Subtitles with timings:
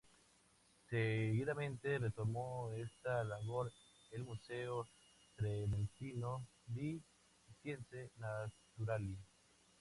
[0.89, 3.71] Seguidamente retomó esta labor
[4.09, 4.87] el "Museo
[5.37, 6.99] tridentino di
[7.59, 9.15] scienze naturali".